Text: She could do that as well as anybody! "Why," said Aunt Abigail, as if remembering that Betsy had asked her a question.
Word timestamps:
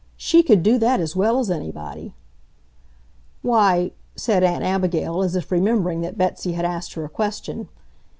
She 0.17 0.41
could 0.41 0.63
do 0.63 0.79
that 0.79 0.99
as 0.99 1.15
well 1.15 1.37
as 1.37 1.51
anybody! 1.51 2.15
"Why," 3.43 3.91
said 4.15 4.41
Aunt 4.43 4.63
Abigail, 4.63 5.21
as 5.21 5.35
if 5.35 5.51
remembering 5.51 6.01
that 6.01 6.17
Betsy 6.17 6.53
had 6.53 6.65
asked 6.65 6.93
her 6.95 7.05
a 7.05 7.07
question. 7.09 7.69